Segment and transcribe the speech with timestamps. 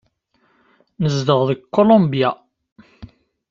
[1.01, 2.29] Nezdeɣ deg Kulumbya.